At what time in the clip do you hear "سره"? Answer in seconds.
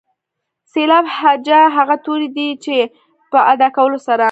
4.07-4.19